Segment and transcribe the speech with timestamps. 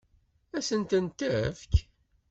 [0.57, 1.73] Ad sen-ten-tefk?